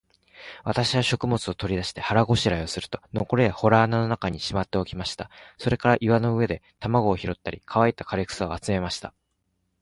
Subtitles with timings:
[0.63, 5.29] 私は食物を取り出して、腹ごしらえをすると、残りは洞穴の中にしまっておきました。
[5.59, 9.13] それから岩の上で卵を拾ったり、乾いた枯草を集めました。